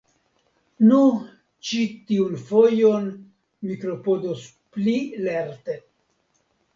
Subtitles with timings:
[0.91, 1.01] Nu,
[1.71, 3.05] ĉi tiun fojon
[3.67, 4.47] mi klopodos
[4.79, 4.95] pli
[5.27, 5.77] lerte.